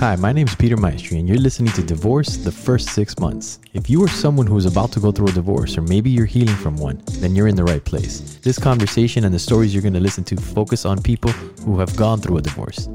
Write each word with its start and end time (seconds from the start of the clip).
Hi, 0.00 0.14
my 0.14 0.30
name 0.30 0.46
is 0.46 0.54
Peter 0.54 0.76
Maestri, 0.76 1.18
and 1.18 1.28
you're 1.28 1.38
listening 1.38 1.72
to 1.72 1.82
Divorce 1.82 2.36
the 2.36 2.52
First 2.52 2.90
Six 2.90 3.18
Months. 3.18 3.58
If 3.74 3.90
you 3.90 4.00
are 4.04 4.08
someone 4.08 4.46
who 4.46 4.56
is 4.56 4.64
about 4.64 4.92
to 4.92 5.00
go 5.00 5.10
through 5.10 5.26
a 5.26 5.32
divorce, 5.32 5.76
or 5.76 5.82
maybe 5.82 6.08
you're 6.08 6.24
healing 6.24 6.54
from 6.54 6.76
one, 6.76 7.02
then 7.14 7.34
you're 7.34 7.48
in 7.48 7.56
the 7.56 7.64
right 7.64 7.84
place. 7.84 8.36
This 8.36 8.60
conversation 8.60 9.24
and 9.24 9.34
the 9.34 9.40
stories 9.40 9.74
you're 9.74 9.82
going 9.82 9.94
to 9.94 10.00
listen 10.00 10.22
to 10.22 10.36
focus 10.36 10.84
on 10.84 11.02
people 11.02 11.32
who 11.64 11.80
have 11.80 11.96
gone 11.96 12.20
through 12.20 12.36
a 12.36 12.40
divorce, 12.40 12.86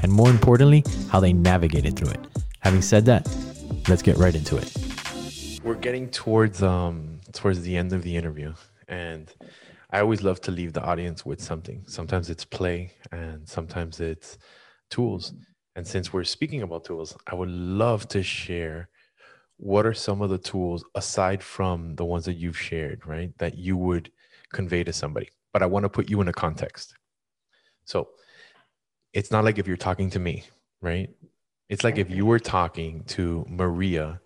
and 0.00 0.10
more 0.10 0.30
importantly, 0.30 0.82
how 1.10 1.20
they 1.20 1.34
navigated 1.34 1.94
through 1.94 2.12
it. 2.12 2.26
Having 2.60 2.80
said 2.80 3.04
that, 3.04 3.28
let's 3.90 4.00
get 4.00 4.16
right 4.16 4.34
into 4.34 4.56
it. 4.56 4.72
We're 5.62 5.74
getting 5.74 6.08
towards 6.08 6.62
um 6.62 7.20
towards 7.34 7.60
the 7.60 7.76
end 7.76 7.92
of 7.92 8.02
the 8.02 8.16
interview, 8.16 8.54
and 8.88 9.30
I 9.90 10.00
always 10.00 10.22
love 10.22 10.40
to 10.40 10.52
leave 10.52 10.72
the 10.72 10.82
audience 10.82 11.26
with 11.26 11.42
something. 11.42 11.84
Sometimes 11.86 12.30
it's 12.30 12.46
play, 12.46 12.92
and 13.12 13.46
sometimes 13.46 14.00
it's 14.00 14.38
tools. 14.88 15.34
And 15.76 15.86
since 15.86 16.10
we're 16.10 16.24
speaking 16.24 16.62
about 16.62 16.86
tools, 16.86 17.14
I 17.26 17.34
would 17.34 17.50
love 17.50 18.08
to 18.08 18.22
share 18.22 18.88
what 19.58 19.84
are 19.84 19.92
some 19.92 20.22
of 20.22 20.30
the 20.30 20.38
tools 20.38 20.82
aside 20.94 21.42
from 21.42 21.94
the 21.96 22.04
ones 22.04 22.24
that 22.24 22.34
you've 22.34 22.58
shared, 22.58 23.06
right? 23.06 23.36
That 23.38 23.58
you 23.58 23.76
would 23.76 24.10
convey 24.52 24.84
to 24.84 24.92
somebody. 24.92 25.28
But 25.52 25.62
I 25.62 25.66
want 25.66 25.84
to 25.84 25.90
put 25.90 26.08
you 26.08 26.22
in 26.22 26.28
a 26.28 26.32
context. 26.32 26.94
So 27.84 28.08
it's 29.12 29.30
not 29.30 29.44
like 29.44 29.58
if 29.58 29.68
you're 29.68 29.76
talking 29.76 30.08
to 30.10 30.18
me, 30.18 30.44
right? 30.80 31.10
It's 31.68 31.84
like 31.84 31.98
if 31.98 32.10
you 32.10 32.24
were 32.24 32.38
talking 32.38 33.04
to 33.08 33.44
Maria, 33.46 34.20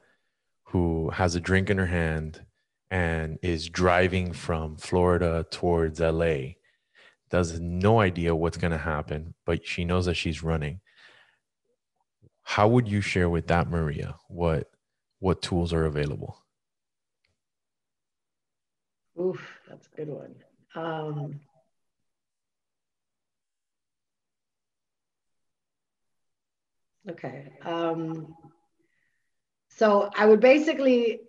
who 0.66 1.10
has 1.10 1.34
a 1.34 1.40
drink 1.40 1.68
in 1.68 1.78
her 1.78 1.86
hand 1.86 2.44
and 2.92 3.40
is 3.42 3.68
driving 3.68 4.32
from 4.32 4.76
Florida 4.76 5.44
towards 5.50 5.98
LA, 5.98 6.54
does 7.28 7.58
no 7.58 7.98
idea 7.98 8.36
what's 8.36 8.56
going 8.56 8.72
to 8.72 8.78
happen, 8.78 9.34
but 9.44 9.66
she 9.66 9.84
knows 9.84 10.06
that 10.06 10.14
she's 10.14 10.44
running 10.44 10.80
how 12.50 12.66
would 12.66 12.88
you 12.88 13.00
share 13.00 13.30
with 13.30 13.46
that 13.46 13.70
maria 13.70 14.16
what 14.26 14.68
what 15.20 15.40
tools 15.40 15.72
are 15.72 15.84
available? 15.84 16.42
Oof 19.20 19.40
that's 19.68 19.86
a 19.86 19.96
good 19.96 20.08
one. 20.08 20.34
Um, 20.74 21.40
okay 27.08 27.52
um, 27.64 28.34
so 29.68 30.10
i 30.16 30.26
would 30.26 30.40
basically 30.40 31.20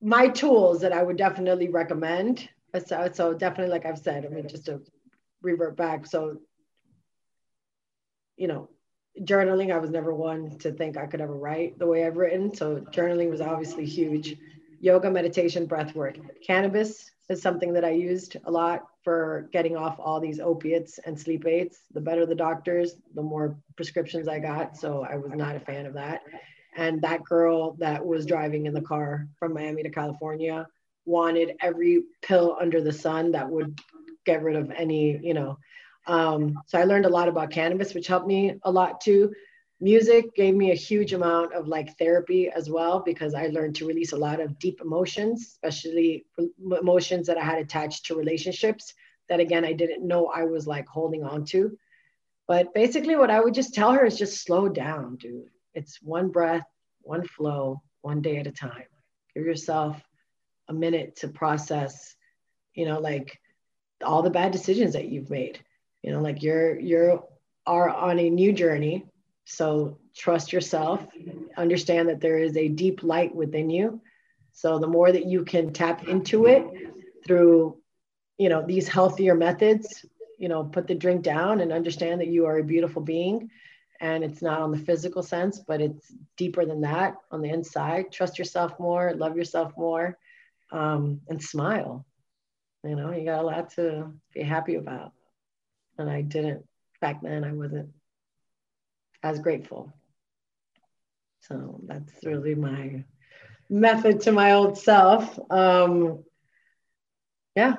my 0.00 0.28
tools 0.28 0.82
that 0.82 0.92
i 0.92 1.02
would 1.02 1.16
definitely 1.16 1.68
recommend 1.68 2.48
so, 2.86 3.10
so 3.12 3.34
definitely 3.34 3.72
like 3.72 3.86
i've 3.86 3.98
said 3.98 4.24
i 4.24 4.28
mean 4.28 4.46
just 4.46 4.66
to 4.66 4.80
revert 5.42 5.76
back 5.76 6.06
so 6.06 6.38
you 8.36 8.46
know 8.46 8.68
journaling, 9.22 9.72
I 9.72 9.78
was 9.78 9.90
never 9.90 10.14
one 10.14 10.58
to 10.58 10.72
think 10.72 10.96
I 10.96 11.06
could 11.06 11.20
ever 11.20 11.36
write 11.36 11.78
the 11.78 11.86
way 11.86 12.06
I've 12.06 12.16
written. 12.16 12.54
So 12.54 12.80
journaling 12.90 13.30
was 13.30 13.40
obviously 13.40 13.86
huge. 13.86 14.36
Yoga, 14.80 15.10
meditation, 15.10 15.66
breath 15.66 15.94
work. 15.94 16.16
Cannabis 16.46 17.10
is 17.28 17.40
something 17.40 17.72
that 17.72 17.84
I 17.84 17.90
used 17.90 18.36
a 18.44 18.50
lot 18.50 18.86
for 19.02 19.48
getting 19.52 19.76
off 19.76 19.96
all 19.98 20.20
these 20.20 20.40
opiates 20.40 20.98
and 20.98 21.18
sleep 21.18 21.46
aids. 21.46 21.78
The 21.92 22.00
better 22.00 22.26
the 22.26 22.34
doctors, 22.34 22.96
the 23.14 23.22
more 23.22 23.56
prescriptions 23.76 24.28
I 24.28 24.40
got. 24.40 24.76
So 24.76 25.06
I 25.08 25.16
was 25.16 25.32
not 25.32 25.56
a 25.56 25.60
fan 25.60 25.86
of 25.86 25.94
that. 25.94 26.22
And 26.76 27.00
that 27.02 27.24
girl 27.24 27.76
that 27.78 28.04
was 28.04 28.26
driving 28.26 28.66
in 28.66 28.74
the 28.74 28.80
car 28.80 29.28
from 29.38 29.54
Miami 29.54 29.82
to 29.84 29.90
California 29.90 30.66
wanted 31.06 31.56
every 31.60 32.02
pill 32.22 32.56
under 32.60 32.80
the 32.80 32.92
sun 32.92 33.32
that 33.32 33.48
would 33.48 33.78
get 34.26 34.42
rid 34.42 34.56
of 34.56 34.70
any, 34.70 35.18
you 35.22 35.34
know, 35.34 35.58
um, 36.06 36.60
so 36.66 36.78
I 36.78 36.84
learned 36.84 37.06
a 37.06 37.10
lot 37.10 37.28
about 37.28 37.50
cannabis, 37.50 37.94
which 37.94 38.06
helped 38.06 38.26
me 38.26 38.58
a 38.62 38.70
lot 38.70 39.00
too. 39.00 39.32
Music 39.80 40.34
gave 40.34 40.54
me 40.54 40.70
a 40.70 40.76
huge 40.76 41.12
amount 41.12 41.52
of 41.52 41.66
like 41.66 41.96
therapy 41.98 42.48
as 42.48 42.70
well 42.70 43.00
because 43.00 43.34
I 43.34 43.48
learned 43.48 43.76
to 43.76 43.86
release 43.86 44.12
a 44.12 44.16
lot 44.16 44.40
of 44.40 44.58
deep 44.58 44.80
emotions, 44.80 45.42
especially 45.42 46.26
emotions 46.80 47.26
that 47.26 47.38
I 47.38 47.44
had 47.44 47.58
attached 47.58 48.06
to 48.06 48.16
relationships 48.16 48.94
that 49.28 49.40
again 49.40 49.64
I 49.64 49.72
didn't 49.72 50.06
know 50.06 50.26
I 50.26 50.44
was 50.44 50.66
like 50.66 50.86
holding 50.86 51.24
on 51.24 51.44
to. 51.46 51.76
But 52.46 52.74
basically, 52.74 53.16
what 53.16 53.30
I 53.30 53.40
would 53.40 53.54
just 53.54 53.74
tell 53.74 53.92
her 53.92 54.04
is 54.04 54.18
just 54.18 54.42
slow 54.44 54.68
down, 54.68 55.16
dude. 55.16 55.48
It's 55.72 56.00
one 56.02 56.28
breath, 56.28 56.66
one 57.00 57.26
flow, 57.26 57.82
one 58.02 58.20
day 58.20 58.36
at 58.36 58.46
a 58.46 58.52
time. 58.52 58.84
Give 59.34 59.44
yourself 59.44 60.00
a 60.68 60.74
minute 60.74 61.16
to 61.16 61.28
process, 61.28 62.14
you 62.74 62.84
know, 62.84 63.00
like 63.00 63.40
all 64.04 64.22
the 64.22 64.30
bad 64.30 64.52
decisions 64.52 64.92
that 64.92 65.08
you've 65.08 65.30
made 65.30 65.60
you 66.04 66.12
know 66.12 66.20
like 66.20 66.42
you're 66.42 66.78
you're 66.78 67.24
are 67.66 67.88
on 67.88 68.18
a 68.18 68.28
new 68.28 68.52
journey. 68.52 69.06
So 69.46 69.98
trust 70.14 70.52
yourself 70.52 71.06
understand 71.56 72.08
that 72.08 72.20
there 72.20 72.38
is 72.38 72.56
a 72.56 72.68
deep 72.68 73.02
light 73.02 73.34
within 73.34 73.70
you. 73.70 74.00
So 74.52 74.78
the 74.78 74.86
more 74.86 75.10
that 75.10 75.26
you 75.26 75.44
can 75.44 75.72
tap 75.72 76.06
into 76.06 76.46
it 76.46 76.64
through 77.26 77.78
you 78.36 78.48
know 78.50 78.62
these 78.66 78.86
healthier 78.86 79.34
methods 79.34 80.04
you 80.38 80.48
know 80.48 80.64
put 80.64 80.86
the 80.86 80.94
drink 80.94 81.22
down 81.22 81.60
and 81.60 81.72
understand 81.72 82.20
that 82.20 82.28
you 82.28 82.44
are 82.44 82.58
a 82.58 82.64
beautiful 82.64 83.00
being. 83.00 83.50
And 84.00 84.22
it's 84.22 84.42
not 84.42 84.60
on 84.60 84.72
the 84.72 84.78
physical 84.78 85.22
sense 85.22 85.60
but 85.66 85.80
it's 85.80 86.12
deeper 86.36 86.66
than 86.66 86.82
that 86.82 87.14
on 87.30 87.40
the 87.40 87.48
inside. 87.48 88.12
Trust 88.12 88.38
yourself 88.38 88.78
more 88.78 89.14
love 89.14 89.38
yourself 89.38 89.72
more 89.78 90.18
um, 90.70 91.22
and 91.30 91.42
smile. 91.42 92.04
You 92.82 92.94
know 92.94 93.10
you 93.12 93.24
got 93.24 93.42
a 93.42 93.46
lot 93.46 93.70
to 93.76 94.12
be 94.34 94.42
happy 94.42 94.74
about 94.74 95.14
and 95.98 96.10
I 96.10 96.22
didn't 96.22 96.64
back 97.00 97.22
then. 97.22 97.44
I 97.44 97.52
wasn't 97.52 97.90
as 99.22 99.38
grateful. 99.38 99.92
So 101.40 101.80
that's 101.84 102.24
really 102.24 102.54
my 102.54 103.04
method 103.68 104.20
to 104.22 104.32
my 104.32 104.52
old 104.52 104.78
self. 104.78 105.38
Um, 105.50 106.24
yeah, 107.54 107.74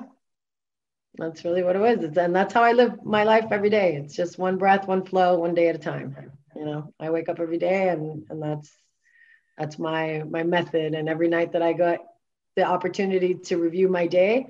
that's 1.18 1.44
really 1.44 1.62
what 1.62 1.76
it 1.76 1.80
was. 1.80 2.16
And 2.16 2.34
that's 2.34 2.54
how 2.54 2.62
I 2.62 2.72
live 2.72 3.04
my 3.04 3.24
life 3.24 3.46
every 3.50 3.70
day. 3.70 3.96
It's 3.96 4.14
just 4.14 4.38
one 4.38 4.56
breath, 4.58 4.86
one 4.86 5.04
flow, 5.04 5.38
one 5.38 5.54
day 5.54 5.68
at 5.68 5.76
a 5.76 5.78
time. 5.78 6.16
You 6.54 6.64
know, 6.64 6.94
I 7.00 7.10
wake 7.10 7.28
up 7.28 7.40
every 7.40 7.58
day, 7.58 7.88
and 7.88 8.26
and 8.30 8.42
that's 8.42 8.70
that's 9.58 9.78
my 9.78 10.22
my 10.28 10.42
method. 10.42 10.94
And 10.94 11.08
every 11.08 11.28
night 11.28 11.52
that 11.52 11.62
I 11.62 11.72
got 11.72 11.98
the 12.56 12.64
opportunity 12.64 13.34
to 13.34 13.56
review 13.58 13.88
my 13.88 14.06
day, 14.06 14.46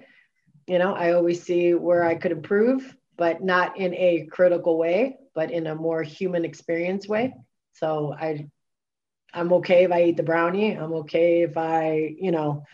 you 0.66 0.78
know, 0.78 0.94
I 0.94 1.12
always 1.12 1.42
see 1.42 1.74
where 1.74 2.04
I 2.04 2.14
could 2.14 2.32
improve 2.32 2.96
but 3.16 3.42
not 3.42 3.78
in 3.78 3.94
a 3.94 4.26
critical 4.30 4.78
way, 4.78 5.18
but 5.34 5.50
in 5.50 5.66
a 5.66 5.74
more 5.74 6.02
human 6.02 6.44
experience 6.44 7.08
way. 7.08 7.34
So 7.74 8.14
I, 8.18 8.48
I'm 9.32 9.52
okay 9.54 9.84
if 9.84 9.92
I 9.92 10.04
eat 10.04 10.16
the 10.16 10.22
brownie. 10.22 10.72
I'm 10.72 10.92
okay 10.94 11.42
if 11.42 11.56
I, 11.56 12.14
you 12.18 12.30
know, 12.30 12.64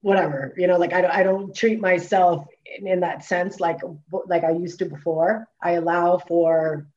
whatever, 0.00 0.54
you 0.56 0.66
know, 0.66 0.78
like 0.78 0.92
I 0.92 1.00
don't, 1.00 1.14
I 1.14 1.22
don't 1.22 1.54
treat 1.54 1.80
myself 1.80 2.46
in, 2.66 2.86
in 2.86 3.00
that 3.00 3.24
sense 3.24 3.60
like 3.60 3.78
like 4.26 4.44
I 4.44 4.50
used 4.50 4.80
to 4.80 4.86
before. 4.86 5.48
I 5.62 5.72
allow 5.72 6.18
for 6.18 6.88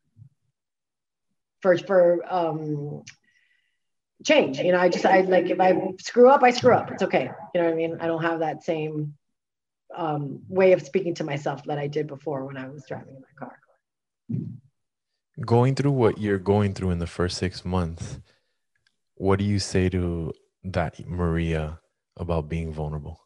for 1.62 1.78
for 1.78 2.22
um 2.28 3.04
change. 4.26 4.60
You 4.60 4.72
know, 4.72 4.80
I 4.80 4.90
just 4.90 5.06
I 5.06 5.22
like 5.22 5.50
if 5.50 5.60
I 5.60 5.94
screw 6.00 6.30
up, 6.30 6.44
I 6.44 6.52
screw 6.52 6.74
up. 6.74 6.92
It's 6.92 7.04
okay. 7.04 7.30
You 7.54 7.62
know 7.62 7.68
what 7.68 7.74
I 7.74 7.78
mean? 7.78 7.98
I 8.02 8.08
don't 8.08 8.24
have 8.24 8.40
that 8.40 8.64
same 8.64 9.16
um, 9.96 10.42
way 10.48 10.74
of 10.74 10.82
speaking 10.82 11.16
to 11.16 11.24
myself 11.24 11.64
that 11.66 11.78
I 11.78 11.88
did 11.88 12.08
before 12.08 12.46
when 12.46 12.58
I 12.58 12.68
was 12.68 12.84
driving 12.88 13.16
in 13.16 13.22
my 13.22 13.48
car. 13.48 13.58
Going 15.46 15.76
through 15.76 15.92
what 15.92 16.18
you're 16.18 16.38
going 16.38 16.74
through 16.74 16.92
in 16.92 17.00
the 17.00 17.08
first 17.08 17.38
six 17.38 17.66
months, 17.66 18.20
what 19.16 19.40
do 19.40 19.46
you 19.46 19.60
say 19.60 19.90
to 19.90 20.34
that 20.64 21.06
Maria 21.08 21.80
about 22.18 22.50
being 22.50 22.72
vulnerable? 22.72 23.20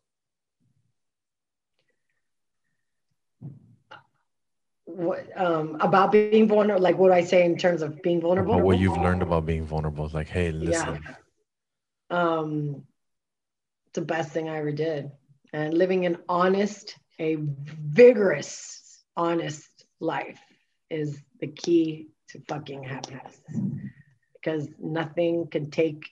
What 4.85 5.25
um, 5.39 5.77
about 5.81 6.11
being 6.11 6.47
vulnerable? 6.47 6.81
Like, 6.81 6.97
what 6.97 7.09
do 7.09 7.13
I 7.13 7.23
say 7.23 7.45
in 7.45 7.57
terms 7.57 7.83
of 7.83 8.01
being 8.01 8.19
vulnerable? 8.21 8.55
About 8.55 8.65
what 8.65 8.79
you've 8.79 8.97
learned 8.97 9.21
about 9.21 9.45
being 9.45 9.65
vulnerable. 9.65 10.09
Like, 10.11 10.27
hey, 10.27 10.51
listen. 10.51 10.99
Yeah. 11.03 11.15
Um, 12.09 12.83
it's 13.85 13.95
the 13.95 14.01
best 14.01 14.31
thing 14.31 14.49
I 14.49 14.57
ever 14.57 14.71
did 14.71 15.11
and 15.53 15.73
living 15.73 16.05
an 16.05 16.17
honest, 16.27 16.95
a 17.19 17.37
vigorous, 17.39 19.03
honest 19.15 19.69
life 19.99 20.39
is 20.89 21.21
the 21.39 21.47
key 21.47 22.07
to 22.29 22.41
fucking 22.47 22.83
happiness. 22.83 23.39
Because 24.33 24.67
nothing 24.79 25.47
can 25.47 25.71
take 25.71 26.09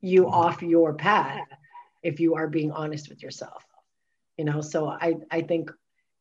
you 0.00 0.28
off 0.28 0.62
your 0.62 0.94
path 0.94 1.46
if 2.02 2.20
you 2.20 2.36
are 2.36 2.46
being 2.46 2.70
honest 2.70 3.08
with 3.08 3.22
yourself. 3.22 3.64
You 4.36 4.44
know, 4.44 4.60
so 4.60 4.86
I, 4.86 5.14
I 5.30 5.42
think 5.42 5.70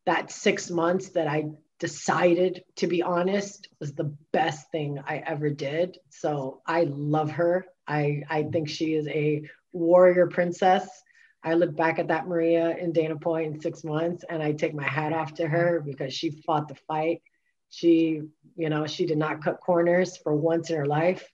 that 0.06 0.32
six 0.32 0.72
months 0.72 1.10
that 1.10 1.28
I 1.28 1.50
decided 1.80 2.64
to 2.78 2.88
be 2.88 3.04
honest 3.04 3.68
was 3.80 3.94
the 3.94 4.16
best 4.32 4.72
thing 4.72 5.00
I 5.06 5.18
ever 5.18 5.50
did. 5.50 5.98
So 6.10 6.62
I 6.66 6.86
love 6.86 7.32
her. 7.32 7.66
I, 7.86 8.24
I 8.30 8.44
think 8.44 8.70
she 8.70 8.94
is 8.94 9.08
a 9.08 9.44
warrior 9.74 10.28
princess 10.28 10.88
I 11.46 11.54
look 11.54 11.76
back 11.76 12.00
at 12.00 12.08
that 12.08 12.28
Maria 12.28 12.76
in 12.76 12.92
Dana 12.92 13.16
Point 13.16 13.54
in 13.54 13.62
six 13.62 13.84
months 13.84 14.26
and 14.28 14.42
I 14.42 14.52
take 14.52 14.74
my 14.74 14.84
hat 14.84 15.14
off 15.14 15.36
to 15.36 15.44
mm-hmm. 15.44 15.52
her 15.54 15.80
because 15.86 16.12
she 16.12 16.32
fought 16.32 16.68
the 16.68 16.76
fight. 16.88 17.22
She, 17.70 18.24
you 18.56 18.70
know, 18.70 18.88
she 18.88 19.06
did 19.06 19.20
not 19.20 19.44
cut 19.44 19.60
corners 19.62 20.18
for 20.18 20.36
once 20.36 20.72
in 20.72 20.78
her 20.78 20.88
life. 20.88 21.30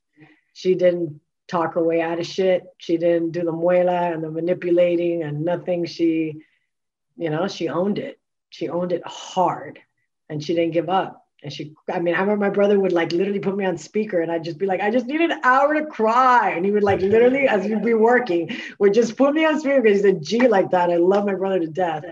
She 0.53 0.75
didn't 0.75 1.21
talk 1.47 1.75
her 1.75 1.83
way 1.83 2.01
out 2.01 2.19
of 2.19 2.25
shit. 2.25 2.63
She 2.77 2.97
didn't 2.97 3.31
do 3.31 3.43
the 3.43 3.53
muela 3.53 4.13
and 4.13 4.21
the 4.21 4.29
manipulating 4.29 5.23
and 5.23 5.45
nothing. 5.45 5.85
She, 5.85 6.41
you 7.15 7.29
know, 7.29 7.47
she 7.47 7.69
owned 7.69 7.97
it. 7.97 8.19
She 8.49 8.67
owned 8.67 8.91
it 8.91 9.03
hard 9.05 9.79
and 10.29 10.43
she 10.43 10.53
didn't 10.53 10.73
give 10.73 10.89
up. 10.89 11.20
And 11.43 11.51
she, 11.51 11.73
I 11.91 11.99
mean, 11.99 12.13
I 12.13 12.19
remember 12.19 12.45
my 12.45 12.51
brother 12.51 12.79
would 12.79 12.91
like 12.91 13.11
literally 13.11 13.39
put 13.39 13.57
me 13.57 13.65
on 13.65 13.77
speaker 13.77 14.21
and 14.21 14.31
I'd 14.31 14.43
just 14.43 14.59
be 14.59 14.67
like, 14.67 14.79
I 14.79 14.91
just 14.91 15.07
need 15.07 15.21
an 15.21 15.39
hour 15.43 15.73
to 15.73 15.85
cry. 15.87 16.51
And 16.51 16.63
he 16.63 16.71
would 16.71 16.83
like 16.83 17.01
literally, 17.01 17.47
as 17.47 17.65
we'd 17.65 17.83
be 17.83 17.95
working, 17.95 18.55
would 18.77 18.93
just 18.93 19.17
put 19.17 19.33
me 19.33 19.45
on 19.45 19.59
speaker 19.59 19.81
because 19.81 19.97
he's 19.97 20.05
a 20.05 20.13
G 20.13 20.47
like 20.47 20.69
that. 20.69 20.91
I 20.91 20.97
love 20.97 21.25
my 21.25 21.33
brother 21.33 21.59
to 21.59 21.67
death. 21.67 22.05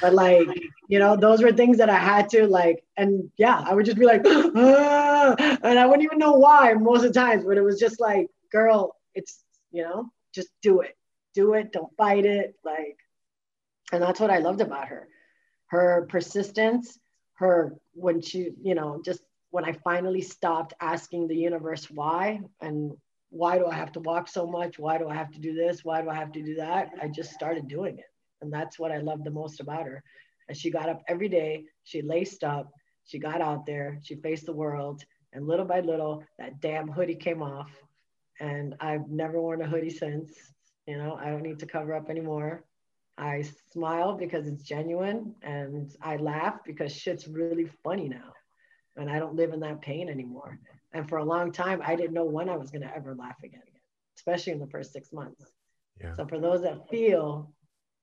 But 0.00 0.14
like, 0.14 0.46
you 0.88 0.98
know, 0.98 1.16
those 1.16 1.42
were 1.42 1.52
things 1.52 1.78
that 1.78 1.90
I 1.90 1.96
had 1.96 2.28
to 2.30 2.46
like, 2.46 2.84
and 2.96 3.30
yeah, 3.36 3.62
I 3.66 3.74
would 3.74 3.86
just 3.86 3.98
be 3.98 4.06
like, 4.06 4.22
ah, 4.26 5.34
and 5.62 5.78
I 5.78 5.86
wouldn't 5.86 6.04
even 6.04 6.18
know 6.18 6.34
why 6.34 6.72
most 6.74 7.04
of 7.04 7.12
the 7.12 7.20
times, 7.20 7.44
but 7.44 7.56
it 7.56 7.62
was 7.62 7.80
just 7.80 7.98
like, 7.98 8.28
girl, 8.52 8.94
it's, 9.14 9.42
you 9.72 9.82
know, 9.82 10.10
just 10.34 10.48
do 10.62 10.80
it. 10.80 10.96
Do 11.34 11.54
it. 11.54 11.72
Don't 11.72 11.94
fight 11.96 12.24
it. 12.24 12.54
Like, 12.64 12.98
and 13.92 14.02
that's 14.02 14.20
what 14.20 14.30
I 14.30 14.38
loved 14.38 14.60
about 14.60 14.88
her. 14.88 15.08
Her 15.68 16.06
persistence, 16.08 16.98
her 17.36 17.76
when 17.94 18.20
she, 18.20 18.50
you 18.62 18.74
know, 18.74 19.00
just 19.04 19.22
when 19.50 19.64
I 19.64 19.72
finally 19.72 20.20
stopped 20.20 20.74
asking 20.80 21.28
the 21.28 21.36
universe 21.36 21.90
why 21.90 22.40
and 22.60 22.92
why 23.30 23.58
do 23.58 23.66
I 23.66 23.74
have 23.74 23.92
to 23.92 24.00
walk 24.00 24.28
so 24.28 24.46
much? 24.46 24.78
Why 24.78 24.98
do 24.98 25.08
I 25.08 25.14
have 25.14 25.30
to 25.32 25.38
do 25.38 25.54
this? 25.54 25.84
Why 25.84 26.02
do 26.02 26.08
I 26.08 26.14
have 26.14 26.32
to 26.32 26.42
do 26.42 26.54
that? 26.56 26.90
I 27.00 27.08
just 27.08 27.32
started 27.32 27.68
doing 27.68 27.98
it. 27.98 28.10
And 28.40 28.52
that's 28.52 28.78
what 28.78 28.92
I 28.92 28.98
love 28.98 29.24
the 29.24 29.30
most 29.30 29.60
about 29.60 29.86
her. 29.86 30.02
And 30.48 30.56
she 30.56 30.70
got 30.70 30.88
up 30.88 31.02
every 31.08 31.28
day, 31.28 31.64
she 31.84 32.02
laced 32.02 32.44
up, 32.44 32.72
she 33.04 33.18
got 33.18 33.40
out 33.40 33.66
there, 33.66 33.98
she 34.02 34.16
faced 34.16 34.46
the 34.46 34.52
world. 34.52 35.02
And 35.32 35.46
little 35.46 35.66
by 35.66 35.80
little, 35.80 36.22
that 36.38 36.60
damn 36.60 36.88
hoodie 36.88 37.16
came 37.16 37.42
off. 37.42 37.70
And 38.40 38.74
I've 38.80 39.08
never 39.08 39.40
worn 39.40 39.62
a 39.62 39.66
hoodie 39.66 39.90
since. 39.90 40.32
You 40.86 40.98
know, 40.98 41.18
I 41.20 41.30
don't 41.30 41.42
need 41.42 41.58
to 41.58 41.66
cover 41.66 41.94
up 41.94 42.08
anymore. 42.08 42.64
I 43.18 43.44
smile 43.72 44.14
because 44.14 44.46
it's 44.46 44.62
genuine 44.62 45.34
and 45.42 45.90
I 46.02 46.16
laugh 46.16 46.60
because 46.64 46.94
shit's 46.94 47.26
really 47.26 47.70
funny 47.82 48.08
now. 48.08 48.32
And 48.96 49.10
I 49.10 49.18
don't 49.18 49.36
live 49.36 49.52
in 49.52 49.60
that 49.60 49.80
pain 49.80 50.08
anymore. 50.08 50.58
And 50.92 51.08
for 51.08 51.18
a 51.18 51.24
long 51.24 51.52
time, 51.52 51.82
I 51.84 51.96
didn't 51.96 52.14
know 52.14 52.24
when 52.24 52.48
I 52.48 52.56
was 52.56 52.70
going 52.70 52.82
to 52.82 52.94
ever 52.94 53.14
laugh 53.14 53.36
again, 53.44 53.60
especially 54.18 54.52
in 54.52 54.58
the 54.58 54.66
first 54.66 54.92
six 54.92 55.12
months. 55.12 55.44
Yeah. 56.00 56.14
So 56.14 56.26
for 56.26 56.38
those 56.38 56.62
that 56.62 56.88
feel 56.90 57.52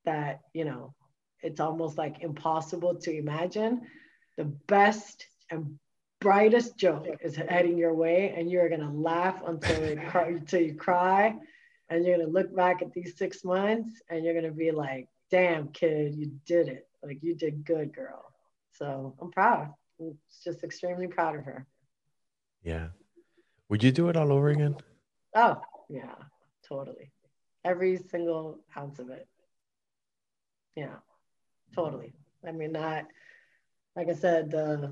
that, 0.05 0.41
you 0.53 0.65
know, 0.65 0.93
it's 1.41 1.59
almost 1.59 1.97
like 1.97 2.21
impossible 2.21 2.95
to 2.95 3.15
imagine, 3.15 3.81
the 4.37 4.45
best 4.45 5.27
and 5.49 5.77
brightest 6.21 6.77
joke 6.77 7.05
is 7.21 7.35
heading 7.35 7.77
your 7.77 7.93
way 7.93 8.33
and 8.35 8.49
you're 8.49 8.69
going 8.69 8.81
to 8.81 8.89
laugh 8.89 9.41
until, 9.45 9.83
it, 9.83 9.99
until 10.13 10.61
you 10.61 10.73
cry 10.73 11.35
and 11.93 12.03
you're 12.03 12.17
going 12.17 12.27
to 12.27 12.33
look 12.33 12.55
back 12.55 12.81
at 12.81 12.91
these 12.91 13.15
six 13.15 13.43
months 13.43 14.01
and 14.09 14.25
you're 14.25 14.33
going 14.33 14.45
to 14.45 14.51
be 14.51 14.71
like 14.71 15.07
damn 15.29 15.67
kid 15.69 16.15
you 16.15 16.31
did 16.45 16.67
it. 16.67 16.87
Like 17.03 17.19
you 17.21 17.35
did 17.35 17.65
good 17.65 17.93
girl. 17.93 18.33
So 18.73 19.15
i'm 19.21 19.29
proud. 19.29 19.71
I'm 19.99 20.17
just 20.43 20.63
extremely 20.63 21.07
proud 21.07 21.35
of 21.35 21.45
her. 21.45 21.67
Yeah. 22.63 22.87
Would 23.69 23.83
you 23.83 23.91
do 23.91 24.09
it 24.09 24.17
all 24.17 24.31
over 24.31 24.49
again? 24.49 24.75
Oh 25.35 25.61
yeah. 25.87 26.15
Totally. 26.67 27.11
Every 27.63 27.97
single 27.97 28.59
ounce 28.75 28.97
of 28.97 29.09
it. 29.09 29.27
Yeah. 30.75 30.95
Totally. 31.75 32.13
I 32.45 32.51
mean 32.51 32.71
not 32.71 33.05
like 33.95 34.09
i 34.09 34.13
said 34.13 34.49
the 34.49 34.91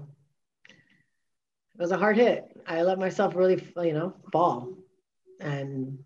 it 0.69 1.79
was 1.79 1.91
a 1.91 1.97
hard 1.97 2.17
hit. 2.17 2.43
I 2.67 2.83
let 2.83 2.99
myself 2.99 3.35
really 3.35 3.63
you 3.77 3.93
know 3.93 4.13
fall 4.31 4.77
and 5.39 5.97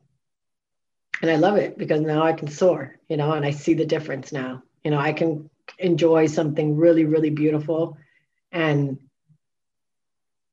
and 1.26 1.32
I 1.32 1.38
love 1.38 1.58
it 1.58 1.76
because 1.76 2.02
now 2.02 2.22
I 2.22 2.34
can 2.34 2.48
soar, 2.48 2.96
you 3.10 3.18
know, 3.18 3.32
and 3.32 3.44
I 3.44 3.50
see 3.50 3.74
the 3.74 3.86
difference 3.86 4.32
now. 4.32 4.62
You 4.84 4.92
know, 4.92 5.00
I 5.00 5.12
can 5.12 5.50
enjoy 5.80 6.28
something 6.28 6.78
really, 6.78 7.06
really 7.06 7.32
beautiful 7.32 7.98
and 8.52 9.00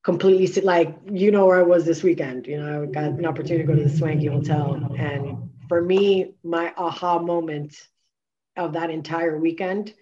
completely 0.03 0.47
sit 0.47 0.65
like 0.65 0.97
you 1.11 1.31
know 1.31 1.45
where 1.45 1.59
I 1.59 1.63
was 1.63 1.85
this 1.85 2.03
weekend. 2.03 2.47
You 2.47 2.59
know, 2.59 2.85
I 2.85 2.87
got 2.87 3.05
an 3.05 3.27
opportunity 3.27 3.67
to 3.67 3.71
go 3.71 3.77
to 3.77 3.85
the 3.87 3.95
Swanky 3.95 4.27
Hotel. 4.27 4.95
And 4.97 5.51
for 5.69 5.83
me, 5.83 6.37
my 6.43 6.73
aha 6.75 7.19
moment 7.19 7.77
of 8.57 8.73
that 8.73 8.89
entire 8.89 9.39
weekend 9.39 9.93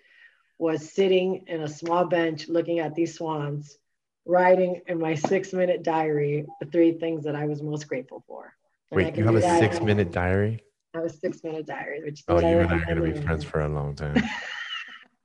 was 0.56 0.93
sitting 0.93 1.46
in 1.49 1.62
a 1.62 1.69
small 1.69 2.05
bench 2.05 2.49
looking 2.49 2.78
at 2.78 2.94
these 2.94 3.16
swans, 3.16 3.76
writing 4.25 4.82
in 4.87 5.00
my 5.00 5.16
six 5.16 5.52
minute 5.52 5.82
diary 5.82 6.46
the 6.61 6.66
three 6.66 6.93
things 6.93 7.25
that 7.25 7.34
I 7.34 7.46
was 7.46 7.61
most 7.61 7.88
grateful 7.88 8.23
for. 8.28 8.55
Wait, 8.92 9.16
you 9.16 9.25
have 9.25 9.37
a 9.37 9.58
six 9.58 9.81
minute 9.81 10.10
diary? 10.10 10.62
I 10.94 10.98
have 10.98 11.06
a 11.06 11.10
six 11.10 11.44
minute 11.44 11.66
diary, 11.66 12.02
which 12.02 12.25
oh, 12.28 12.40
you 12.40 12.58
and 12.58 12.72
I 12.72 12.76
are 12.76 12.87
gonna 12.87 13.02
be 13.02 13.20
friends 13.20 13.44
for 13.44 13.60
a 13.60 13.69
long 13.69 13.94
time. 13.94 14.22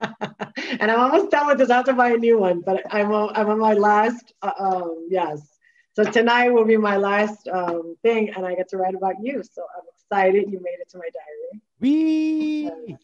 and 0.00 0.90
I'm 0.90 1.00
almost 1.00 1.30
done 1.30 1.48
with 1.48 1.58
this. 1.58 1.70
I 1.70 1.76
have 1.76 1.86
to 1.86 1.94
buy 1.94 2.10
a 2.10 2.16
new 2.16 2.38
one, 2.38 2.60
but 2.60 2.82
I'm 2.94 3.12
on, 3.12 3.34
I'm 3.34 3.48
on 3.48 3.58
my 3.58 3.72
last. 3.72 4.32
Uh, 4.42 4.52
um, 4.58 5.08
yes, 5.10 5.56
so 5.94 6.04
tonight 6.04 6.50
will 6.50 6.64
be 6.64 6.76
my 6.76 6.96
last 6.96 7.48
um, 7.48 7.96
thing, 8.02 8.30
and 8.36 8.46
I 8.46 8.54
get 8.54 8.68
to 8.68 8.76
write 8.76 8.94
about 8.94 9.14
you. 9.20 9.42
So 9.42 9.62
I'm 9.76 9.84
excited 9.94 10.50
you 10.50 10.60
made 10.62 10.78
it 10.80 10.88
to 10.90 10.98
my 10.98 11.08
diary. 11.12 11.62
Wee. 11.80 12.68
Uh, 12.68 12.96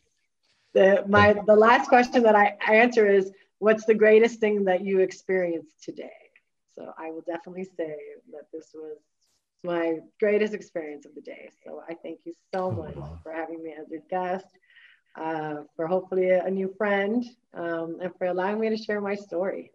the 0.74 1.04
my 1.08 1.34
the 1.46 1.56
last 1.56 1.88
question 1.88 2.22
that 2.22 2.36
I, 2.36 2.56
I 2.66 2.76
answer 2.76 3.08
is, 3.08 3.32
what's 3.58 3.84
the 3.84 3.94
greatest 3.94 4.40
thing 4.40 4.64
that 4.66 4.84
you 4.84 5.00
experienced 5.00 5.82
today? 5.82 6.10
So 6.74 6.92
I 6.98 7.10
will 7.10 7.22
definitely 7.22 7.64
say 7.64 7.96
that 8.32 8.46
this 8.52 8.72
was 8.74 8.98
my 9.64 9.98
greatest 10.18 10.54
experience 10.54 11.06
of 11.06 11.14
the 11.14 11.20
day. 11.20 11.50
So 11.64 11.82
I 11.88 11.94
thank 11.94 12.20
you 12.24 12.34
so 12.52 12.70
much 12.70 12.96
for 13.22 13.32
having 13.32 13.62
me 13.62 13.74
as 13.78 13.88
your 13.90 14.02
guest, 14.10 14.46
uh, 15.16 15.62
for 15.76 15.86
hopefully 15.86 16.30
a, 16.30 16.44
a 16.44 16.50
new 16.50 16.74
friend, 16.76 17.24
um, 17.54 17.98
and 18.02 18.10
for 18.16 18.26
allowing 18.26 18.60
me 18.60 18.70
to 18.70 18.76
share 18.76 19.00
my 19.00 19.14
story. 19.14 19.70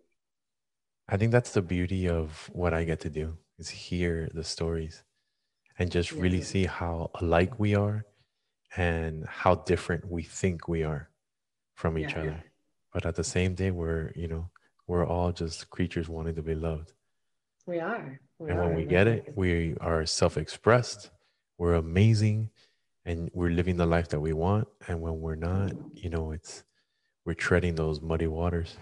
I 1.10 1.18
think 1.18 1.31
that's 1.31 1.51
the 1.51 1.62
beauty 1.62 2.10
of 2.10 2.50
what 2.54 2.74
I 2.74 2.84
get 2.84 3.00
to 3.01 3.10
do 3.10 3.38
is 3.57 3.69
hear 3.69 4.30
the 4.34 4.44
stories 4.44 5.04
and 5.80 5.89
just 5.92 6.12
yeah. 6.12 6.22
really 6.22 6.42
see 6.42 6.66
how 6.66 7.12
alike 7.22 7.57
we 7.60 7.75
are 7.75 8.06
and 8.75 9.25
how 9.25 9.56
different 9.56 10.10
we 10.10 10.24
think 10.24 10.68
we 10.68 10.84
are 10.84 11.10
from 11.75 11.98
each 11.98 12.12
yeah. 12.12 12.19
other. 12.19 12.44
But 12.94 13.06
at 13.06 13.16
the 13.16 13.24
same 13.24 13.56
day, 13.56 13.72
we're, 13.72 14.12
you 14.16 14.28
know, 14.28 14.50
we're 14.88 15.06
all 15.06 15.31
just 15.31 15.69
creatures 15.69 16.10
wanting 16.10 16.36
to 16.36 16.42
be 16.42 16.56
loved. 16.56 16.94
We 17.66 17.80
are. 17.80 18.19
We 18.39 18.51
and 18.51 18.60
when 18.60 18.75
we 18.75 18.86
get 18.86 19.07
it, 19.07 19.34
we 19.36 19.75
are 19.81 20.06
self 20.06 20.38
expressed, 20.38 21.10
we're 21.58 21.74
amazing, 21.74 22.51
and 23.06 23.29
we're 23.34 23.50
living 23.50 23.77
the 23.77 23.86
life 23.86 24.10
that 24.10 24.20
we 24.20 24.34
want. 24.34 24.67
And 24.88 25.01
when 25.01 25.20
we're 25.20 25.36
not, 25.36 25.72
you 25.94 26.10
know, 26.10 26.32
it's 26.32 26.63
we're 27.25 27.34
treading 27.34 27.75
those 27.75 28.01
muddy 28.01 28.27
waters, 28.27 28.77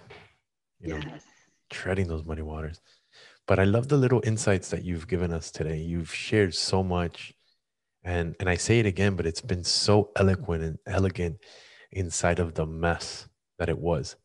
you 0.80 0.90
know, 0.90 1.00
yes. 1.06 1.24
treading 1.70 2.08
those 2.08 2.26
muddy 2.26 2.42
waters. 2.42 2.82
But 3.48 3.60
I 3.60 3.64
love 3.64 3.88
the 3.88 3.98
little 3.98 4.22
insights 4.26 4.70
that 4.70 4.84
you've 4.84 5.08
given 5.08 5.32
us 5.32 5.52
today. 5.52 5.78
You've 5.78 6.14
shared 6.14 6.54
so 6.54 6.84
much. 6.84 7.34
And 8.04 8.36
and 8.40 8.50
I 8.50 8.56
say 8.56 8.80
it 8.80 8.86
again, 8.86 9.16
but 9.16 9.26
it's 9.26 9.42
been 9.42 9.64
so 9.64 10.12
eloquent 10.16 10.64
and 10.64 10.80
elegant 10.86 11.38
inside 11.92 12.40
of 12.40 12.56
the 12.56 12.66
mess 12.66 13.28
that 13.58 13.70
it 13.70 13.80
was. 13.80 14.16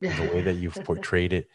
the 0.00 0.30
way 0.32 0.40
that 0.42 0.54
you've 0.54 0.74
portrayed 0.84 1.32
it 1.32 1.48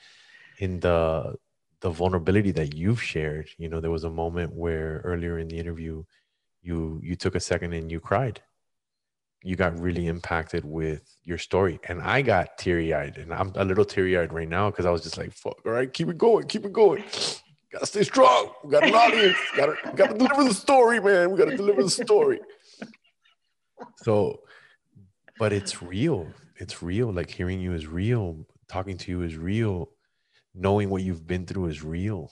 in 0.60 0.80
the 0.80 1.36
the 1.82 1.90
vulnerability 1.90 2.52
that 2.52 2.76
you've 2.76 3.02
shared 3.02 3.48
you 3.58 3.70
know 3.70 3.80
there 3.80 3.92
was 3.92 4.04
a 4.04 4.10
moment 4.10 4.54
where 4.54 5.02
earlier 5.04 5.38
in 5.38 5.48
the 5.48 5.58
interview 5.58 6.04
you 6.62 7.00
you 7.04 7.16
took 7.16 7.36
a 7.36 7.40
second 7.40 7.74
and 7.74 7.92
you 7.92 8.00
cried. 8.00 8.42
You 9.44 9.56
got 9.56 9.80
really 9.80 10.08
impacted 10.08 10.66
with 10.66 11.04
your 11.24 11.38
story 11.38 11.80
and 11.88 12.02
i 12.02 12.22
got 12.22 12.58
teary-eyed 12.58 13.18
and 13.18 13.34
i'm 13.34 13.54
a 13.56 13.64
little 13.64 13.86
teary-eyed 13.86 14.34
right 14.34 14.50
now 14.50 14.70
because 14.70 14.86
i 14.86 14.90
was 14.90 15.04
just 15.04 15.18
like 15.18 15.32
fuck 15.32 15.58
all 15.66 15.72
right 15.72 15.94
keep 15.94 16.10
it 16.10 16.18
going 16.18 16.48
keep 16.48 16.66
it 16.66 16.74
going. 16.74 17.04
Gotta 17.72 17.86
stay 17.86 18.04
strong. 18.04 18.52
We 18.64 18.72
got 18.72 18.86
an 18.86 18.96
audience. 18.96 19.38
Gotta 19.56 19.76
gotta 19.94 20.18
deliver 20.18 20.46
the 20.46 20.54
story 20.54 21.02
man. 21.02 21.32
We 21.32 21.38
gotta 21.38 21.58
deliver 21.58 21.84
the 21.84 21.90
story. 21.90 22.40
So 23.98 24.42
but 25.38 25.54
it's 25.54 25.82
real. 25.82 26.28
It's 26.56 26.82
real. 26.82 27.12
Like 27.12 27.30
hearing 27.30 27.60
you 27.60 27.74
is 27.74 27.86
real. 27.86 28.46
Talking 28.68 28.98
to 28.98 29.12
you 29.12 29.22
is 29.22 29.38
real 29.38 29.90
knowing 30.58 30.90
what 30.90 31.04
you've 31.04 31.28
been 31.28 31.46
through 31.46 31.68
is 31.68 31.84
real. 31.84 32.32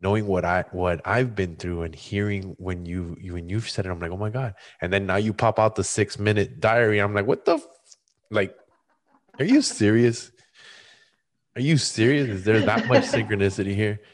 Knowing 0.00 0.28
what 0.28 0.44
i 0.44 0.64
what 0.70 1.00
i've 1.04 1.34
been 1.34 1.56
through 1.56 1.82
and 1.82 1.92
hearing 1.92 2.54
when 2.58 2.86
you, 2.86 3.16
you 3.20 3.32
when 3.32 3.48
you've 3.48 3.68
said 3.68 3.84
it 3.84 3.90
i'm 3.90 3.98
like 3.98 4.12
oh 4.12 4.16
my 4.16 4.30
god. 4.30 4.54
And 4.80 4.92
then 4.92 5.06
now 5.06 5.16
you 5.16 5.32
pop 5.32 5.58
out 5.58 5.74
the 5.74 5.82
six 5.82 6.20
minute 6.20 6.60
diary 6.60 7.00
i'm 7.00 7.14
like 7.14 7.26
what 7.26 7.44
the 7.44 7.54
f-? 7.54 7.66
like 8.30 8.54
are 9.38 9.44
you 9.44 9.62
serious? 9.62 10.32
Are 11.54 11.60
you 11.60 11.76
serious? 11.76 12.28
Is 12.28 12.44
there 12.44 12.60
that 12.60 12.86
much 12.86 13.04
synchronicity 13.04 13.74
here? 13.74 14.00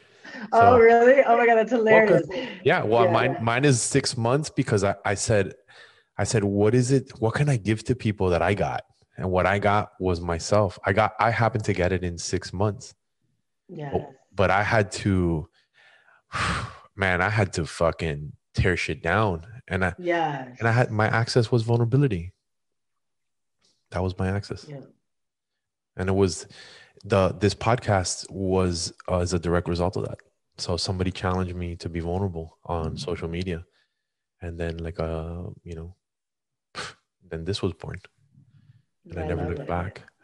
Oh, 0.51 0.59
so, 0.59 0.75
oh 0.75 0.79
really? 0.79 1.23
Oh 1.23 1.37
my 1.37 1.45
god 1.45 1.55
that's 1.55 1.71
hilarious. 1.71 2.23
well, 2.27 2.47
yeah 2.65 2.83
well 2.83 3.05
yeah. 3.05 3.11
mine 3.11 3.37
mine 3.41 3.63
is 3.63 3.81
six 3.81 4.17
months 4.17 4.49
because 4.49 4.83
I, 4.83 4.93
I 5.05 5.15
said 5.15 5.53
i 6.17 6.25
said 6.25 6.43
what 6.43 6.75
is 6.75 6.91
it 6.91 7.09
what 7.19 7.35
can 7.35 7.47
i 7.47 7.55
give 7.55 7.83
to 7.85 7.95
people 7.95 8.29
that 8.29 8.41
i 8.41 8.53
got? 8.53 8.83
And 9.17 9.31
what 9.31 9.45
i 9.45 9.59
got 9.59 9.91
was 9.99 10.19
myself. 10.19 10.77
I 10.83 10.91
got 10.91 11.13
i 11.19 11.31
happened 11.31 11.63
to 11.65 11.73
get 11.73 11.93
it 11.93 12.03
in 12.03 12.17
six 12.17 12.51
months 12.51 12.93
Yeah. 13.67 13.91
But, 13.91 14.09
but 14.33 14.51
I 14.51 14.63
had 14.63 14.91
to, 15.03 15.47
man, 16.95 17.21
I 17.21 17.29
had 17.29 17.53
to 17.53 17.65
fucking 17.65 18.33
tear 18.53 18.77
shit 18.77 19.01
down. 19.01 19.45
And 19.67 19.83
I, 19.85 19.93
Yeah. 19.97 20.53
and 20.59 20.67
I 20.67 20.71
had, 20.71 20.91
my 20.91 21.07
access 21.07 21.51
was 21.51 21.63
vulnerability. 21.63 22.31
That 23.91 24.03
was 24.03 24.17
my 24.17 24.29
access. 24.29 24.65
Yeah. 24.67 24.81
And 25.97 26.09
it 26.09 26.13
was 26.13 26.47
the, 27.03 27.29
this 27.39 27.55
podcast 27.55 28.29
was 28.29 28.93
uh, 29.09 29.19
as 29.19 29.33
a 29.33 29.39
direct 29.39 29.67
result 29.67 29.95
of 29.97 30.03
that. 30.05 30.19
So 30.57 30.77
somebody 30.77 31.11
challenged 31.11 31.55
me 31.55 31.75
to 31.77 31.89
be 31.89 31.99
vulnerable 31.99 32.57
on 32.65 32.97
social 32.97 33.27
media. 33.27 33.65
And 34.41 34.57
then 34.59 34.77
like, 34.77 34.99
uh, 34.99 35.43
you 35.63 35.75
know, 35.75 35.95
then 37.29 37.45
this 37.45 37.61
was 37.61 37.73
born. 37.73 37.97
and 39.09 39.19
I 39.19 39.23
I 39.23 39.27
never 39.27 39.49
looked 39.49 39.61
it. 39.61 39.67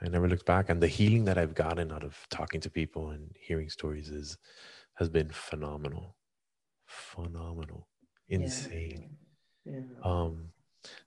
I 0.04 0.08
never 0.10 0.28
looked 0.28 0.46
back, 0.46 0.70
and 0.70 0.82
the 0.82 0.88
healing 0.88 1.26
that 1.26 1.38
I've 1.38 1.54
gotten 1.54 1.92
out 1.92 2.04
of 2.04 2.18
talking 2.30 2.60
to 2.62 2.70
people 2.70 3.12
and 3.12 3.30
hearing 3.40 3.70
stories 3.70 4.10
is 4.10 4.38
has 4.96 5.10
been 5.10 5.30
phenomenal, 5.30 6.16
phenomenal, 6.88 7.88
insane. 8.28 9.18
Yeah. 9.64 9.82
Um, 10.04 10.50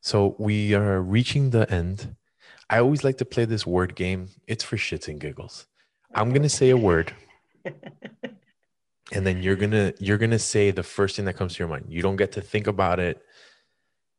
so 0.00 0.36
we 0.38 0.74
are 0.74 1.00
reaching 1.02 1.50
the 1.50 1.70
end. 1.70 2.14
I 2.70 2.78
always 2.78 3.02
like 3.02 3.18
to 3.18 3.24
play 3.24 3.44
this 3.44 3.66
word 3.66 3.96
game. 3.96 4.28
It's 4.46 4.64
for 4.64 4.76
shits 4.76 5.08
and 5.08 5.20
giggles. 5.20 5.66
I'm 6.14 6.32
gonna 6.32 6.48
say 6.48 6.70
a 6.70 6.76
word, 6.76 7.12
and 9.12 9.26
then 9.26 9.42
you're 9.42 9.56
gonna 9.56 9.92
you're 9.98 10.18
gonna 10.18 10.38
say 10.38 10.70
the 10.70 10.84
first 10.84 11.16
thing 11.16 11.24
that 11.24 11.34
comes 11.34 11.54
to 11.54 11.58
your 11.58 11.68
mind. 11.68 11.86
You 11.88 12.00
don't 12.00 12.16
get 12.16 12.32
to 12.32 12.40
think 12.40 12.68
about 12.68 13.00
it. 13.00 13.20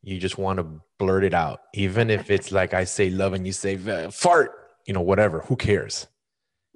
You 0.03 0.19
just 0.19 0.37
want 0.37 0.59
to 0.59 0.81
blurt 0.99 1.23
it 1.23 1.33
out, 1.33 1.61
even 1.73 2.09
if 2.09 2.29
it's 2.29 2.51
like 2.51 2.73
I 2.73 2.83
say 2.83 3.09
love 3.09 3.33
and 3.33 3.45
you 3.47 3.53
say 3.53 3.77
fart. 4.11 4.64
You 4.85 4.93
know, 4.93 5.01
whatever. 5.01 5.41
Who 5.41 5.55
cares? 5.55 6.07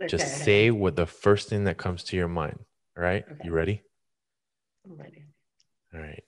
Just 0.08 0.44
say 0.44 0.72
what 0.72 0.96
the 0.96 1.06
first 1.06 1.50
thing 1.50 1.66
that 1.66 1.78
comes 1.78 2.04
to 2.06 2.16
your 2.16 2.28
mind. 2.30 2.60
All 2.98 3.04
right. 3.04 3.24
Okay. 3.30 3.42
You 3.44 3.52
ready? 3.52 3.84
I'm 4.86 4.96
ready. 4.98 5.26
All 5.94 6.00
right. 6.00 6.24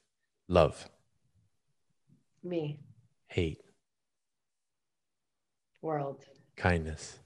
Love, 0.50 0.90
Me. 2.44 2.78
hate, 3.28 3.60
World. 5.82 6.26
kindness, 6.58 7.20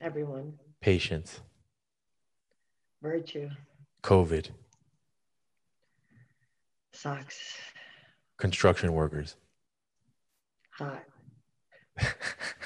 Everyone. 0.00 0.54
patience, 0.80 1.40
Virtue. 3.02 3.48
COVID, 4.04 4.50
Socks. 6.92 7.56
construction 8.38 8.92
workers. 8.92 9.34
Hot. 10.78 11.02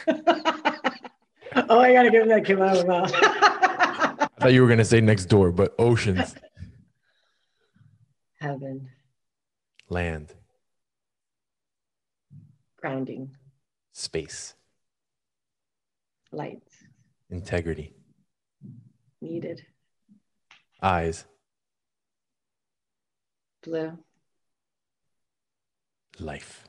oh, 1.69 1.81
I 1.81 1.93
gotta 1.93 2.11
give 2.11 2.23
him 2.23 2.29
that 2.29 2.45
came 2.45 2.61
out 2.62 2.77
of 2.79 2.87
my 2.87 3.00
mouth. 3.00 3.12
I 3.23 4.29
thought 4.41 4.53
you 4.53 4.62
were 4.62 4.69
gonna 4.69 4.85
say 4.85 5.00
next 5.00 5.27
door, 5.27 5.50
but 5.50 5.75
oceans, 5.79 6.35
Heaven. 8.41 8.88
land, 9.88 10.33
Grounding. 12.81 13.31
space, 13.93 14.55
Lights. 16.31 16.73
integrity, 17.31 17.93
Needed. 19.21 19.62
eyes, 20.83 21.25
Blue. 23.65 23.99
life. 26.21 26.65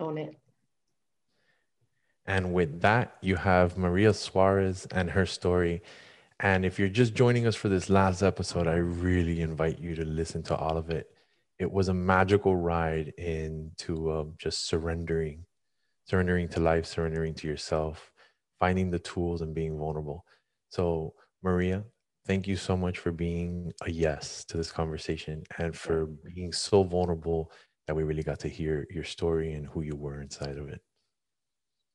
Own 0.00 0.18
it. 0.18 0.36
And 2.26 2.52
with 2.52 2.80
that, 2.82 3.16
you 3.20 3.36
have 3.36 3.76
Maria 3.76 4.14
Suarez 4.14 4.86
and 4.92 5.10
her 5.10 5.26
story. 5.26 5.82
And 6.40 6.64
if 6.64 6.78
you're 6.78 6.88
just 6.88 7.14
joining 7.14 7.46
us 7.46 7.56
for 7.56 7.68
this 7.68 7.90
last 7.90 8.22
episode, 8.22 8.66
I 8.66 8.76
really 8.76 9.40
invite 9.40 9.78
you 9.78 9.94
to 9.96 10.04
listen 10.04 10.42
to 10.44 10.56
all 10.56 10.76
of 10.76 10.90
it. 10.90 11.10
It 11.58 11.70
was 11.70 11.88
a 11.88 11.94
magical 11.94 12.56
ride 12.56 13.08
into 13.18 14.12
um, 14.12 14.34
just 14.38 14.66
surrendering, 14.66 15.44
surrendering 16.04 16.48
to 16.50 16.60
life, 16.60 16.86
surrendering 16.86 17.34
to 17.34 17.48
yourself, 17.48 18.12
finding 18.60 18.90
the 18.90 18.98
tools 18.98 19.42
and 19.42 19.54
being 19.54 19.76
vulnerable. 19.76 20.24
So, 20.70 21.14
Maria, 21.42 21.84
thank 22.26 22.46
you 22.46 22.56
so 22.56 22.76
much 22.76 22.98
for 22.98 23.12
being 23.12 23.72
a 23.84 23.90
yes 23.90 24.44
to 24.46 24.56
this 24.56 24.72
conversation 24.72 25.42
and 25.58 25.76
for 25.76 26.06
being 26.34 26.52
so 26.52 26.82
vulnerable 26.84 27.52
that 27.86 27.94
we 27.94 28.04
really 28.04 28.22
got 28.22 28.38
to 28.40 28.48
hear 28.48 28.86
your 28.90 29.04
story 29.04 29.54
and 29.54 29.66
who 29.66 29.82
you 29.82 29.96
were 29.96 30.20
inside 30.22 30.56
of 30.56 30.68
it. 30.68 30.80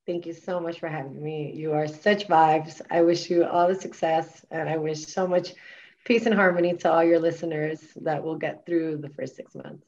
Thank 0.08 0.26
you 0.26 0.34
so 0.34 0.62
much 0.62 0.80
for 0.80 0.88
having 0.88 1.22
me. 1.22 1.52
You 1.54 1.74
are 1.74 1.86
such 1.86 2.30
vibes. 2.30 2.82
I 2.90 3.02
wish 3.02 3.30
you 3.30 3.44
all 3.44 3.68
the 3.68 3.76
success 3.76 4.46
and 4.52 4.70
I 4.70 4.78
wish 4.78 5.06
so 5.06 5.28
much 5.28 5.54
peace 6.06 6.26
and 6.26 6.34
harmony 6.34 6.74
to 6.78 6.90
all 6.90 7.04
your 7.04 7.20
listeners 7.20 7.82
that 7.98 8.24
will 8.24 8.38
get 8.38 8.66
through 8.66 8.98
the 8.98 9.10
first 9.10 9.36
six 9.36 9.54
months. 9.54 9.86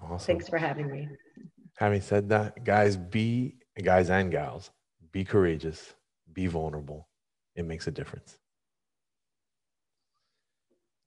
Awesome. 0.00 0.26
Thanks 0.26 0.48
for 0.48 0.56
having 0.56 0.90
me. 0.90 1.08
Having 1.74 2.00
said 2.00 2.28
that, 2.30 2.64
guys, 2.64 2.96
be 2.96 3.56
guys 3.82 4.08
and 4.08 4.30
gals, 4.30 4.70
be 5.12 5.24
courageous, 5.24 5.92
be 6.32 6.46
vulnerable. 6.46 7.06
It 7.54 7.66
makes 7.66 7.86
a 7.86 7.90
difference. 7.90 8.38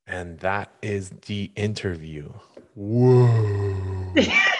And 0.06 0.38
that 0.42 0.72
is 0.84 1.10
the 1.26 1.52
interview. 1.56 2.32
Whoa. 2.76 4.14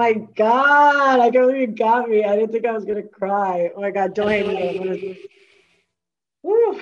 my 0.00 0.14
God. 0.14 1.20
I 1.20 1.30
can't 1.30 1.46
believe 1.46 1.60
you 1.60 1.66
got 1.66 2.08
me. 2.08 2.24
I 2.24 2.34
didn't 2.34 2.52
think 2.52 2.64
I 2.64 2.72
was 2.72 2.86
going 2.86 3.02
to 3.02 3.08
cry. 3.08 3.70
Oh 3.76 3.82
my 3.82 3.90
God. 3.90 4.14
Don't 4.14 4.30
hate 4.30 4.46
me. 4.46 5.18
Woo. 6.42 6.80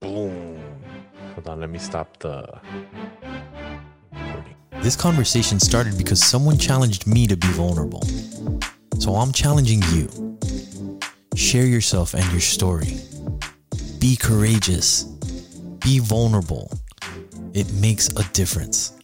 Boom. 0.00 0.58
Hold 1.34 1.48
on, 1.48 1.60
let 1.60 1.68
me 1.68 1.78
stop 1.78 2.18
the 2.20 2.58
recording. 4.14 4.54
This 4.80 4.96
conversation 4.96 5.60
started 5.60 5.98
because 5.98 6.24
someone 6.24 6.56
challenged 6.56 7.06
me 7.06 7.26
to 7.26 7.36
be 7.36 7.48
vulnerable. 7.48 8.02
So 8.98 9.16
I'm 9.16 9.32
challenging 9.32 9.82
you. 9.92 10.38
Share 11.34 11.66
yourself 11.66 12.14
and 12.14 12.24
your 12.32 12.40
story. 12.40 12.96
Be 13.98 14.16
courageous. 14.16 15.02
Be 15.84 15.98
vulnerable. 15.98 16.70
It 17.52 17.70
makes 17.74 18.08
a 18.16 18.24
difference. 18.32 18.95